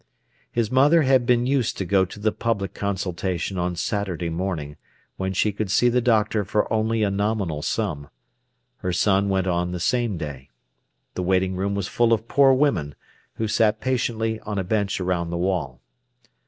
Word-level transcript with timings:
His 0.51 0.71
mother 0.71 1.03
had 1.03 1.27
been 1.27 1.45
used 1.45 1.77
to 1.77 1.85
go 1.85 2.05
to 2.05 2.19
the 2.19 2.31
public 2.31 2.73
consultation 2.73 3.59
on 3.59 3.75
Saturday 3.75 4.29
morning, 4.31 4.77
when 5.15 5.31
she 5.31 5.51
could 5.51 5.69
see 5.69 5.89
the 5.89 6.01
doctor 6.01 6.43
for 6.43 6.65
only 6.73 7.03
a 7.03 7.11
nominal 7.11 7.61
sum. 7.61 8.09
Her 8.77 8.91
son 8.93 9.29
went 9.29 9.45
on 9.45 9.73
the 9.73 9.79
same 9.79 10.17
day. 10.17 10.49
The 11.13 11.21
waiting 11.21 11.55
room 11.55 11.75
was 11.75 11.87
full 11.87 12.13
of 12.13 12.27
poor 12.27 12.51
women, 12.51 12.95
who 13.35 13.47
sat 13.47 13.79
patiently 13.79 14.39
on 14.39 14.57
a 14.57 14.63
bench 14.63 14.99
around 14.99 15.29
the 15.29 15.37
wall. 15.37 15.81